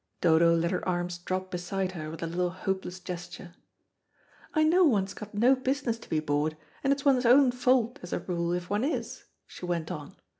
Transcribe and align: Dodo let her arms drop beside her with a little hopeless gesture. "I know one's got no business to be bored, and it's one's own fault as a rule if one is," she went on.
Dodo 0.19 0.55
let 0.55 0.71
her 0.71 0.83
arms 0.89 1.19
drop 1.19 1.51
beside 1.51 1.91
her 1.91 2.09
with 2.09 2.23
a 2.23 2.25
little 2.25 2.49
hopeless 2.49 2.99
gesture. 2.99 3.53
"I 4.55 4.63
know 4.63 4.83
one's 4.83 5.13
got 5.13 5.35
no 5.35 5.55
business 5.55 5.99
to 5.99 6.09
be 6.09 6.19
bored, 6.19 6.57
and 6.83 6.91
it's 6.91 7.05
one's 7.05 7.23
own 7.23 7.51
fault 7.51 7.99
as 8.01 8.11
a 8.11 8.17
rule 8.17 8.51
if 8.51 8.67
one 8.67 8.83
is," 8.83 9.25
she 9.45 9.63
went 9.67 9.91
on. 9.91 10.15